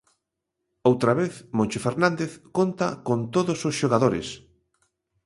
Outra 0.89 1.11
vez 1.19 1.33
Moncho 1.57 1.79
Fernández 1.87 2.31
conta 2.57 2.87
con 3.07 3.19
todos 3.35 3.59
os 3.69 3.77
xogadores. 3.81 4.27